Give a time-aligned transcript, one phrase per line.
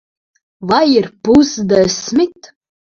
[0.71, 2.39] Vai ir pusdesmit?